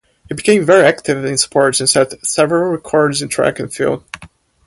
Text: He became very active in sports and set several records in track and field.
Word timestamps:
He 0.27 0.33
became 0.33 0.65
very 0.65 0.83
active 0.87 1.23
in 1.25 1.37
sports 1.37 1.79
and 1.79 1.87
set 1.87 2.25
several 2.25 2.71
records 2.71 3.21
in 3.21 3.29
track 3.29 3.59
and 3.59 3.71
field. 3.71 4.03